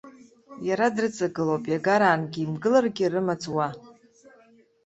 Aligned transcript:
Иара 0.67 0.87
дрыҵагылоуп, 0.95 1.63
иагараангьы 1.67 2.39
имгыларгьы 2.43 3.05
рымаҵ 3.13 3.43
уа. 3.55 3.67